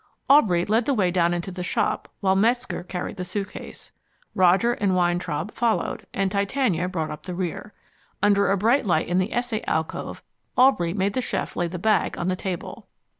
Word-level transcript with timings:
Aubrey 0.27 0.65
led 0.65 0.85
the 0.85 0.95
way 0.95 1.11
down 1.11 1.31
into 1.31 1.51
the 1.51 1.61
shop 1.61 2.11
while 2.21 2.35
Metzger 2.35 2.81
carried 2.81 3.17
the 3.17 3.23
suitcase. 3.23 3.91
Roger 4.33 4.73
and 4.73 4.95
Weintraub 4.95 5.51
followed, 5.53 6.07
and 6.11 6.31
Titania 6.31 6.89
brought 6.89 7.11
up 7.11 7.27
the 7.27 7.35
rear. 7.35 7.71
Under 8.19 8.49
a 8.49 8.57
bright 8.57 8.87
light 8.87 9.07
in 9.07 9.19
the 9.19 9.31
Essay 9.31 9.63
alcove 9.67 10.23
Aubrey 10.57 10.95
made 10.95 11.13
the 11.13 11.21
chef 11.21 11.55
lay 11.55 11.67
the 11.67 11.77
bag 11.77 12.17
on 12.17 12.29
the 12.29 12.35
table. 12.35 12.87